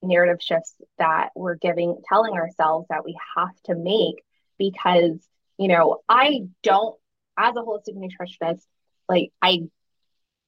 [0.04, 4.22] narrative shifts that we're giving, telling ourselves that we have to make
[4.58, 5.18] because,
[5.58, 6.96] you know, I don't,
[7.36, 8.62] as a holistic nutritionist,
[9.08, 9.62] like I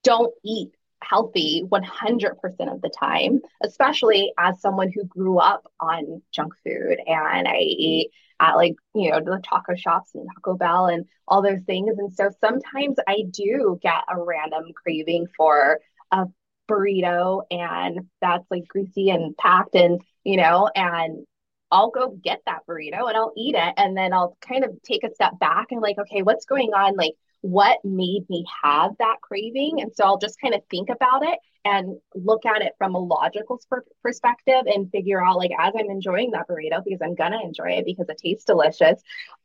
[0.03, 0.71] don't eat
[1.03, 7.49] healthy 100% of the time, especially as someone who grew up on junk food and
[7.49, 11.63] I eat at like, you know, the taco shops and Taco Bell and all those
[11.67, 11.97] things.
[11.99, 15.81] And so sometimes I do get a random craving for
[16.13, 16.27] a
[16.69, 21.27] burrito and that's like greasy and packed and, you know, and
[21.71, 23.75] I'll go get that burrito and I'll eat it.
[23.77, 26.97] And then I'll kind of take a step back and like, okay, what's going on?
[26.97, 29.81] Like, what made me have that craving.
[29.81, 32.99] And so I'll just kind of think about it and look at it from a
[32.99, 33.61] logical
[34.03, 37.85] perspective and figure out, like, as I'm enjoying that burrito, because I'm to enjoy it
[37.85, 39.01] because it tastes delicious.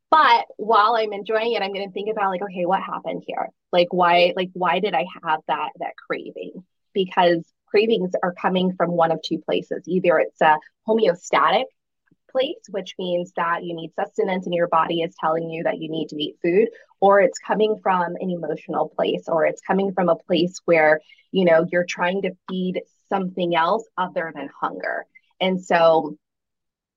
[0.10, 3.50] But while I'm enjoying it, I'm going to think about, like, okay, what happened here?
[3.72, 6.64] Like, why, like, why did I have that, that craving?
[6.94, 9.84] Because cravings are coming from one of two places.
[9.88, 11.64] Either it's a homeostatic
[12.30, 15.90] place, which means that you need sustenance and your body is telling you that you
[15.90, 20.10] need to eat food, or it's coming from an emotional place, or it's coming from
[20.10, 21.00] a place where,
[21.32, 25.06] you know, you're trying to feed something else other than hunger.
[25.40, 26.18] And so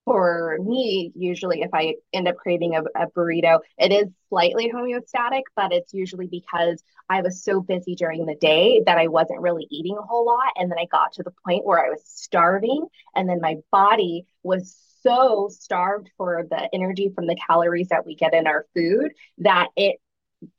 [0.04, 5.42] for me, usually if I end up craving a, a, burrito, it is slightly homeostatic,
[5.56, 9.66] but it's usually because I was so busy during the day that I wasn't really
[9.70, 10.52] eating a whole lot.
[10.56, 14.26] And then I got to the point where I was starving, and then my body
[14.42, 19.12] was so starved for the energy from the calories that we get in our food
[19.38, 19.96] that it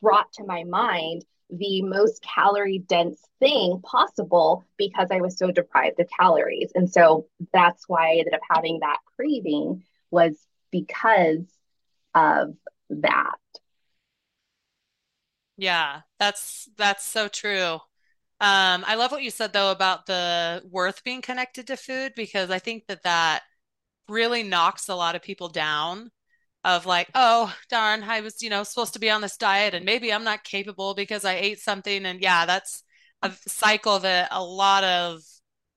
[0.01, 5.99] brought to my mind the most calorie dense thing possible because I was so deprived
[5.99, 6.71] of calories.
[6.75, 10.35] And so that's why I ended up having that craving was
[10.71, 11.45] because
[12.13, 12.55] of
[12.89, 13.35] that.
[15.57, 17.79] Yeah, that's that's so true.
[18.41, 22.51] Um, I love what you said though about the worth being connected to food because
[22.51, 23.43] I think that that
[24.09, 26.11] really knocks a lot of people down
[26.65, 29.85] of like, oh, darn, I was, you know, supposed to be on this diet and
[29.85, 32.05] maybe I'm not capable because I ate something.
[32.05, 32.83] And yeah, that's
[33.21, 35.21] a cycle that a lot of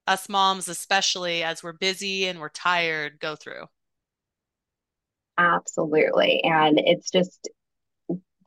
[0.07, 3.67] us moms, especially as we're busy and we're tired, go through.
[5.37, 6.43] Absolutely.
[6.43, 7.51] And it's just,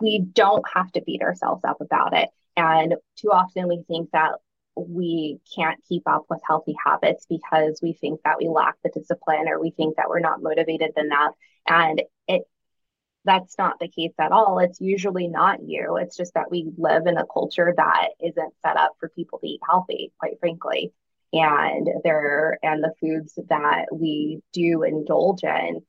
[0.02, 2.30] we don't have to beat ourselves up about it.
[2.58, 4.32] And too often we think that
[4.76, 9.48] we can't keep up with healthy habits because we think that we lack the discipline
[9.48, 11.36] or we think that we're not motivated enough.
[11.68, 12.44] And it
[13.24, 14.60] that's not the case at all.
[14.60, 15.98] It's usually not you.
[15.98, 19.48] It's just that we live in a culture that isn't set up for people to
[19.48, 20.92] eat healthy, quite frankly.
[21.34, 25.82] And there and the foods that we do indulge in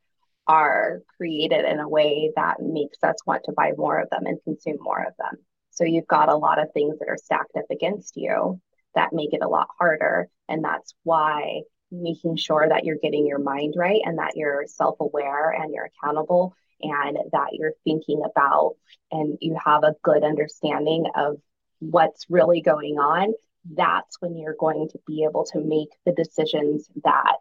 [0.47, 4.43] are created in a way that makes us want to buy more of them and
[4.45, 5.37] consume more of them.
[5.71, 8.61] So you've got a lot of things that are stacked up against you
[8.95, 10.29] that make it a lot harder.
[10.49, 14.99] And that's why making sure that you're getting your mind right and that you're self
[15.01, 18.75] aware and you're accountable and that you're thinking about
[19.11, 21.37] and you have a good understanding of
[21.79, 23.33] what's really going on,
[23.75, 27.37] that's when you're going to be able to make the decisions that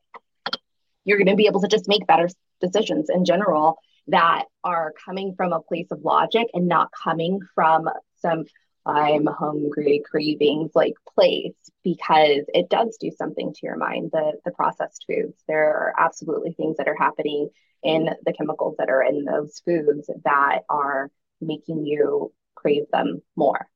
[1.03, 5.33] you're going to be able to just make better decisions in general that are coming
[5.35, 8.45] from a place of logic and not coming from some
[8.85, 14.11] I'm hungry cravings like place because it does do something to your mind.
[14.11, 17.49] The the processed foods, there are absolutely things that are happening
[17.83, 23.67] in the chemicals that are in those foods that are making you crave them more.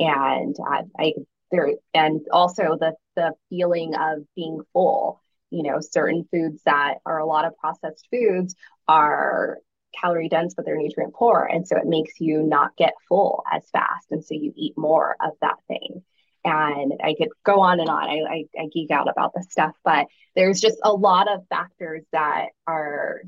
[0.00, 1.12] And uh, I
[1.52, 5.20] there and also the the feeling of being full.
[5.50, 8.54] You know, certain foods that are a lot of processed foods
[8.88, 9.58] are
[9.98, 11.48] calorie dense, but they're nutrient poor.
[11.50, 14.06] And so it makes you not get full as fast.
[14.10, 16.02] And so you eat more of that thing.
[16.44, 18.08] And I could go on and on.
[18.08, 22.02] I, I, I geek out about this stuff, but there's just a lot of factors
[22.12, 23.22] that are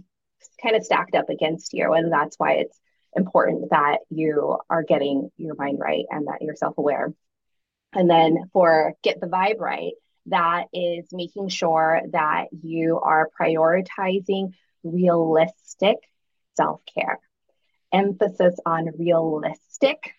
[0.62, 1.92] kind of stacked up against you.
[1.92, 2.78] And that's why it's
[3.14, 7.12] important that you are getting your mind right and that you're self aware.
[7.92, 9.92] And then for get the vibe right,
[10.26, 15.96] that is making sure that you are prioritizing realistic
[16.56, 17.18] self care.
[17.92, 20.14] Emphasis on realistic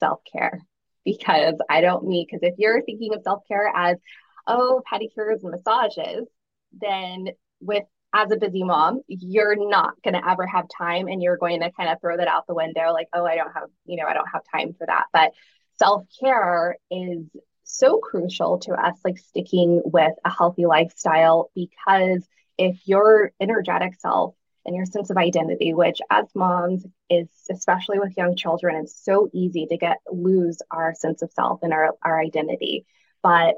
[0.00, 0.60] self care
[1.04, 3.98] because I don't mean, because if you're thinking of self care as,
[4.46, 6.26] oh, pedicures and massages,
[6.72, 7.28] then
[7.60, 11.60] with as a busy mom, you're not going to ever have time and you're going
[11.60, 14.06] to kind of throw that out the window like, oh, I don't have, you know,
[14.06, 15.06] I don't have time for that.
[15.12, 15.32] But
[15.78, 17.26] self care is
[17.64, 22.24] so crucial to us, like sticking with a healthy lifestyle, because
[22.56, 28.16] if your energetic self and your sense of identity, which as moms is especially with
[28.16, 32.20] young children, it's so easy to get lose our sense of self and our, our
[32.20, 32.86] identity.
[33.22, 33.56] But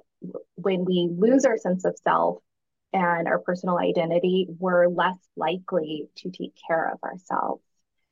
[0.57, 2.39] when we lose our sense of self
[2.93, 7.63] and our personal identity, we're less likely to take care of ourselves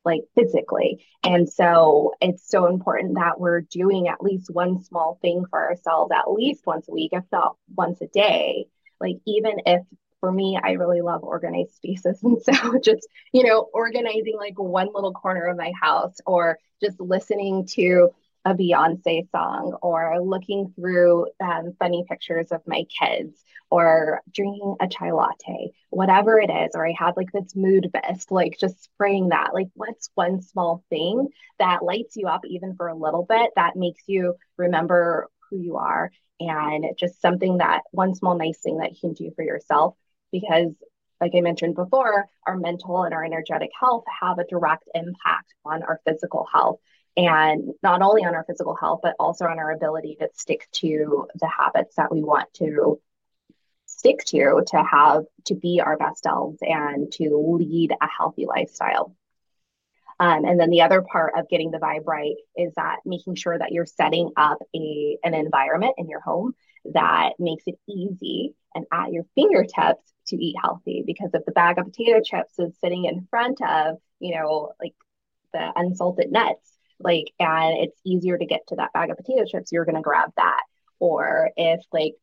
[0.05, 1.03] like physically.
[1.23, 6.11] And so it's so important that we're doing at least one small thing for ourselves
[6.15, 8.67] at least once a week, if not once a day.
[9.01, 9.81] Like even if
[10.19, 12.19] for me, I really love organized spaces.
[12.23, 16.99] And so just, you know, organizing like one little corner of my house or just
[16.99, 18.09] listening to
[18.45, 24.87] a Beyonce song or looking through um, funny pictures of my kids or drinking a
[24.87, 26.71] chai latte, whatever it is.
[26.75, 29.53] Or I had like this mood vest, like just spraying that.
[29.53, 33.75] Like, what's one small thing that lights you up even for a little bit that
[33.75, 38.91] makes you remember who you are and just something that one small nice thing that
[38.91, 39.95] you can do for yourself
[40.39, 40.73] because
[41.21, 45.81] like I mentioned before, our mental and our energetic health have a direct impact on
[45.83, 46.79] our physical health.
[47.17, 51.27] And not only on our physical health, but also on our ability to stick to
[51.35, 52.99] the habits that we want to
[53.85, 59.15] stick to, to have, to be our best selves and to lead a healthy lifestyle.
[60.19, 63.57] Um, and then the other part of getting the vibe right is that making sure
[63.57, 66.53] that you're setting up a, an environment in your home
[66.93, 71.77] that makes it easy and at your fingertips to eat healthy because if the bag
[71.77, 74.93] of potato chips is sitting in front of you know like
[75.53, 79.71] the unsalted nuts like and it's easier to get to that bag of potato chips
[79.71, 80.61] you're going to grab that.
[80.99, 82.13] Or if like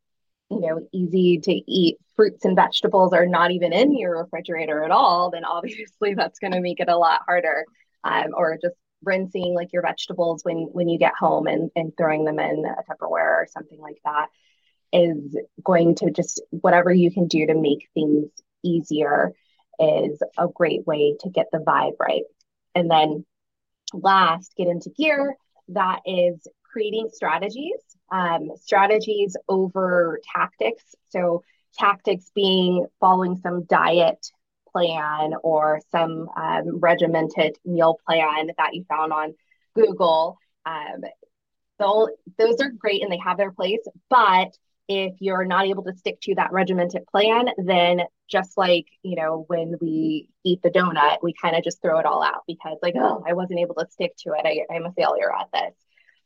[0.51, 4.91] you know easy to eat fruits and vegetables are not even in your refrigerator at
[4.91, 7.65] all then obviously that's going to make it a lot harder
[8.05, 8.75] um, or just
[9.05, 12.93] rinsing like your vegetables when when you get home and and throwing them in a
[12.93, 14.29] tupperware or something like that
[14.93, 18.31] is going to just whatever you can do to make things
[18.63, 19.33] easier
[19.79, 22.25] is a great way to get the vibe right.
[22.75, 23.25] And then
[23.93, 25.37] last, get into gear.
[25.69, 27.79] That is creating strategies,
[28.11, 30.85] um, strategies over tactics.
[31.11, 31.43] So,
[31.79, 34.27] tactics being following some diet
[34.71, 39.35] plan or some um, regimented meal plan that you found on
[39.75, 40.39] Google.
[40.67, 41.03] Um,
[41.79, 43.81] those are great and they have their place.
[44.09, 44.57] But
[44.89, 49.45] if you're not able to stick to that regimented plan, then just like, you know,
[49.49, 52.95] when we eat the donut, we kind of just throw it all out because, like,
[52.97, 54.47] oh, I wasn't able to stick to it.
[54.47, 55.75] I, I'm a failure at this.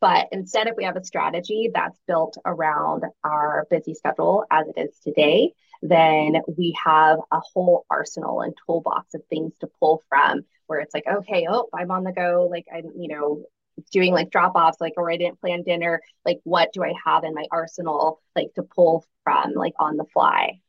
[0.01, 4.81] But instead, if we have a strategy that's built around our busy schedule as it
[4.81, 5.53] is today,
[5.83, 10.95] then we have a whole arsenal and toolbox of things to pull from where it's
[10.95, 12.49] like, okay, oh, I'm on the go.
[12.51, 13.45] Like I'm, you know,
[13.91, 16.01] doing like drop offs, like, or I didn't plan dinner.
[16.25, 20.05] Like, what do I have in my arsenal, like to pull from, like on the
[20.13, 20.61] fly?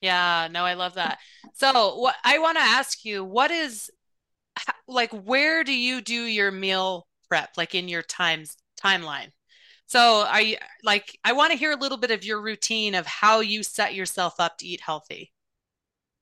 [0.00, 1.18] Yeah, no, I love that.
[1.54, 3.90] So, what I want to ask you, what is
[4.86, 9.32] like, where do you do your meal prep, like in your times timeline?
[9.86, 13.06] So, are you like, I want to hear a little bit of your routine of
[13.06, 15.32] how you set yourself up to eat healthy.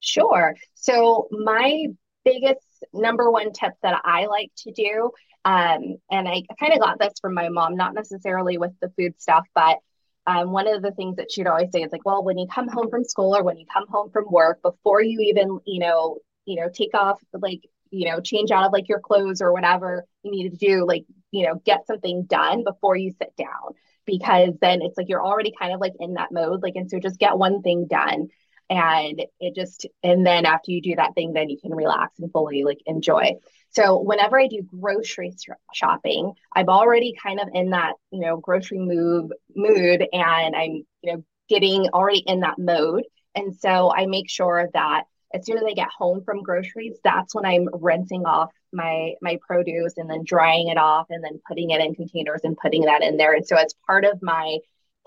[0.01, 0.55] Sure.
[0.75, 1.87] So, my
[2.25, 5.11] biggest number one tip that I like to do
[5.45, 9.21] um, and I kind of got this from my mom, not necessarily with the food
[9.21, 9.79] stuff, but
[10.27, 12.69] um, one of the things that she'd always say is like, well, when you come
[12.69, 16.19] home from school or when you come home from work, before you even, you know,
[16.45, 20.05] you know, take off like, you know, change out of like your clothes or whatever
[20.23, 23.75] you need to do, like, you know, get something done before you sit down
[24.07, 26.63] because then it's like you're already kind of like in that mode.
[26.63, 28.29] Like, and so just get one thing done
[28.71, 32.31] and it just and then after you do that thing then you can relax and
[32.33, 33.33] fully like enjoy.
[33.71, 35.33] So whenever i do grocery
[35.73, 41.13] shopping i'm already kind of in that you know grocery move mood and i'm you
[41.13, 43.05] know getting already in that mode.
[43.35, 45.05] And so i make sure that
[45.35, 49.39] as soon as i get home from groceries that's when i'm rinsing off my my
[49.47, 53.03] produce and then drying it off and then putting it in containers and putting that
[53.03, 53.35] in there.
[53.35, 54.59] And so as part of my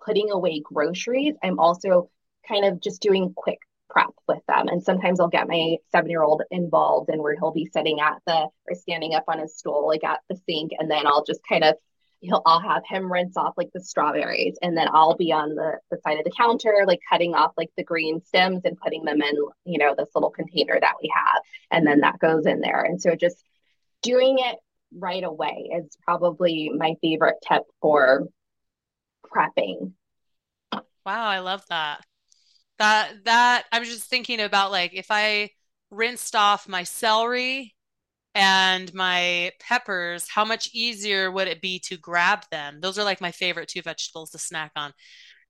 [0.04, 2.10] putting away groceries i'm also
[2.48, 4.68] kind of just doing quick prep with them.
[4.68, 8.22] And sometimes I'll get my seven year old involved and where he'll be sitting at
[8.28, 10.72] the or standing up on his stool, like at the sink.
[10.78, 11.76] And then I'll just kind of
[12.22, 15.80] he'll I'll have him rinse off like the strawberries and then I'll be on the,
[15.92, 19.22] the side of the counter, like cutting off like the green stems and putting them
[19.22, 19.36] in,
[19.66, 21.42] you know, this little container that we have.
[21.72, 22.82] And then that goes in there.
[22.82, 23.44] And so just
[24.02, 24.58] doing it
[24.94, 28.28] right away is probably my favorite tip for
[29.26, 29.94] prepping.
[30.74, 32.04] Wow, I love that.
[32.80, 35.52] That that I was just thinking about like if I
[35.92, 37.74] rinsed off my celery
[38.36, 42.82] and my peppers, how much easier would it be to grab them?
[42.82, 44.94] Those are like my favorite two vegetables to snack on.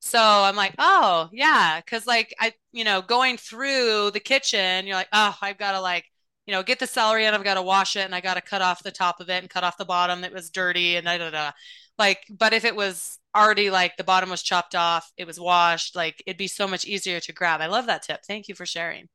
[0.00, 4.96] So I'm like, oh yeah, because like I, you know, going through the kitchen, you're
[4.96, 6.04] like, oh, I've got to like,
[6.46, 8.40] you know, get the celery and I've got to wash it and I got to
[8.42, 11.06] cut off the top of it and cut off the bottom that was dirty and
[11.06, 11.52] da da da.
[11.98, 15.96] Like, but if it was already like the bottom was chopped off, it was washed,
[15.96, 17.60] like it'd be so much easier to grab.
[17.60, 18.20] I love that tip.
[18.26, 19.08] Thank you for sharing.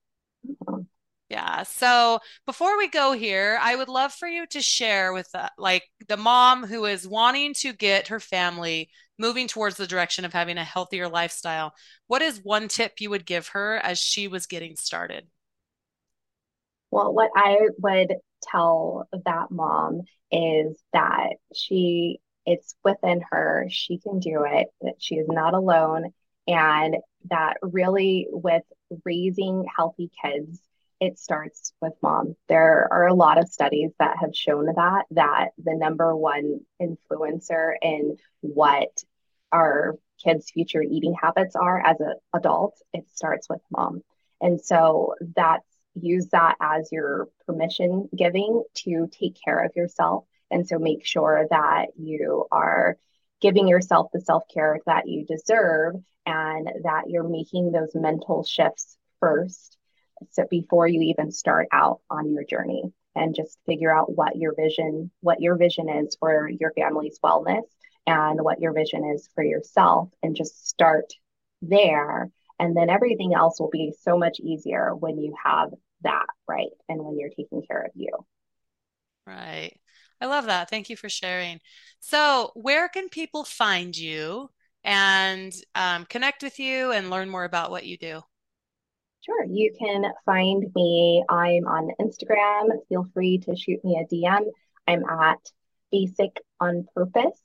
[1.29, 1.63] Yeah.
[1.63, 5.83] So before we go here, I would love for you to share with uh, like
[6.09, 10.57] the mom who is wanting to get her family moving towards the direction of having
[10.57, 11.73] a healthier lifestyle.
[12.07, 15.27] What is one tip you would give her as she was getting started?
[16.89, 20.01] Well, what I would tell that mom
[20.31, 23.67] is that she it's within her.
[23.69, 26.13] She can do it, that she is not alone.
[26.47, 26.97] And
[27.29, 28.63] that really, with
[29.05, 30.59] raising healthy kids,
[30.99, 32.35] it starts with mom.
[32.47, 37.73] There are a lot of studies that have shown that that the number one influencer
[37.81, 39.03] in what
[39.51, 44.01] our kids' future eating habits are as an adult, it starts with mom.
[44.39, 45.65] And so that's
[45.95, 51.47] use that as your permission giving to take care of yourself and so make sure
[51.49, 52.97] that you are
[53.41, 55.95] giving yourself the self care that you deserve
[56.25, 59.77] and that you're making those mental shifts first.
[60.31, 62.83] So before you even start out on your journey
[63.15, 67.63] and just figure out what your vision, what your vision is for your family's wellness
[68.05, 71.11] and what your vision is for yourself and just start
[71.61, 72.29] there.
[72.59, 75.71] And then everything else will be so much easier when you have
[76.03, 78.11] that right and when you're taking care of you.
[79.25, 79.79] Right.
[80.21, 80.69] I love that.
[80.69, 81.59] Thank you for sharing.
[81.99, 84.51] So, where can people find you
[84.83, 88.21] and um, connect with you and learn more about what you do?
[89.25, 89.45] Sure.
[89.45, 91.23] You can find me.
[91.27, 92.69] I'm on Instagram.
[92.87, 94.45] Feel free to shoot me a DM.
[94.87, 95.39] I'm at
[95.91, 97.41] Basic on Purpose.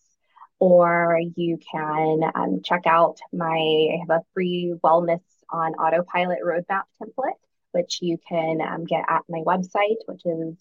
[0.58, 5.20] Or you can um, check out my, I have a free wellness
[5.50, 7.34] on autopilot roadmap template,
[7.72, 10.56] which you can um, get at my website, which is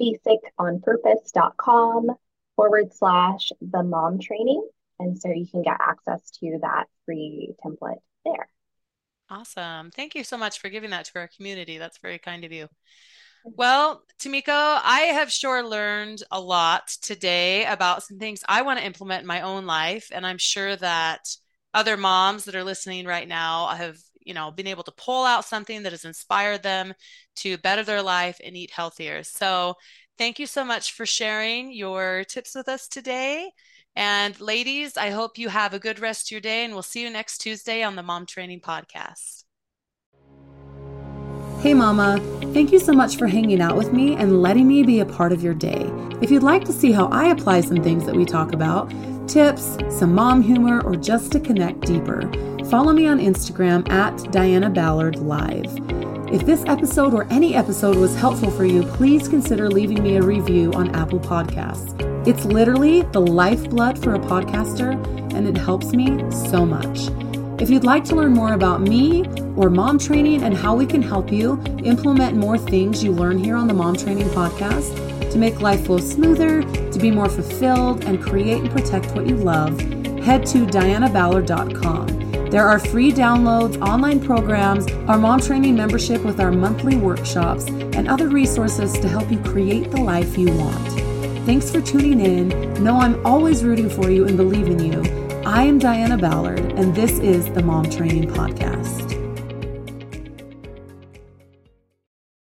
[0.00, 2.10] basiconpurpose.com
[2.56, 4.66] forward slash the mom training.
[4.98, 8.48] And so you can get access to that free template there.
[9.30, 9.90] Awesome.
[9.90, 11.78] Thank you so much for giving that to our community.
[11.78, 12.64] That's very kind of you.
[12.64, 13.50] Mm-hmm.
[13.56, 18.86] Well, Tameeko, I have sure learned a lot today about some things I want to
[18.86, 20.10] implement in my own life.
[20.12, 21.28] And I'm sure that
[21.74, 25.44] other moms that are listening right now have, you know, been able to pull out
[25.44, 26.94] something that has inspired them
[27.36, 29.22] to better their life and eat healthier.
[29.22, 29.74] So
[30.16, 33.50] thank you so much for sharing your tips with us today.
[33.96, 37.02] And ladies, I hope you have a good rest of your day, and we'll see
[37.02, 39.44] you next Tuesday on the Mom Training Podcast.
[41.60, 42.20] Hey, Mama.
[42.54, 45.32] Thank you so much for hanging out with me and letting me be a part
[45.32, 45.90] of your day.
[46.22, 48.92] If you'd like to see how I apply some things that we talk about,
[49.28, 52.30] tips, some mom humor, or just to connect deeper,
[52.70, 55.64] follow me on Instagram at Diana Ballard Live.
[56.30, 60.22] If this episode or any episode was helpful for you, please consider leaving me a
[60.22, 61.96] review on Apple Podcasts.
[62.26, 64.92] It's literally the lifeblood for a podcaster,
[65.32, 67.08] and it helps me so much.
[67.58, 71.00] If you'd like to learn more about me or mom training and how we can
[71.00, 75.62] help you implement more things you learn here on the Mom Training Podcast to make
[75.62, 79.80] life flow smoother, to be more fulfilled, and create and protect what you love,
[80.20, 82.17] head to dianaballard.com.
[82.50, 88.08] There are free downloads, online programs, our mom training membership with our monthly workshops, and
[88.08, 90.88] other resources to help you create the life you want.
[91.44, 92.48] Thanks for tuning in.
[92.82, 95.02] Know I'm always rooting for you and believe in you.
[95.44, 99.07] I am Diana Ballard, and this is the Mom Training Podcast.